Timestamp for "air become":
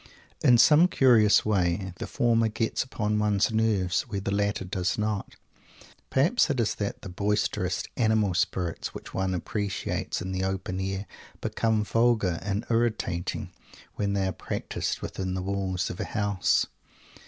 10.79-11.83